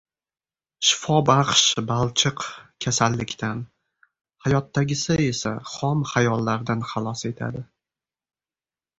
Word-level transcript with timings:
—Shifobaxsh 0.91 1.65
balchiq 1.89 2.45
kasallikdan, 2.85 3.59
hayotdagisi 4.45 5.17
esa 5.25 5.51
xom 5.73 6.01
xayollardan 6.13 6.81
xalos 6.93 7.23
etadi. 7.31 7.63